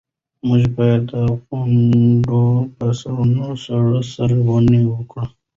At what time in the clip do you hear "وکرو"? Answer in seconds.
4.93-5.25